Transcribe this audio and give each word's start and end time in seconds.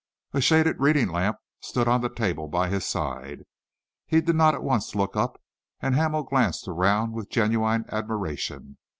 A 0.33 0.41
shaded 0.41 0.79
reading 0.79 1.09
lamp 1.09 1.37
stood 1.59 1.87
on 1.87 2.01
the 2.01 2.09
table 2.09 2.47
by 2.47 2.69
his 2.69 2.87
side. 2.87 3.43
He 4.07 4.19
did 4.19 4.35
not 4.35 4.55
at 4.55 4.63
once 4.63 4.95
look 4.95 5.15
up, 5.15 5.39
and 5.79 5.93
Hamel 5.93 6.23
glanced 6.23 6.67
around 6.67 7.11
with 7.13 7.29
genuine 7.29 7.85
admiration. 7.89 8.79